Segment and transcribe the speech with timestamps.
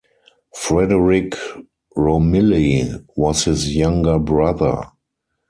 [0.55, 1.35] Frederick
[1.95, 4.87] Romilly was his younger brother.